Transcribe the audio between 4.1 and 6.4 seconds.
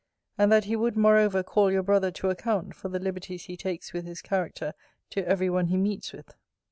character to every one he meets with.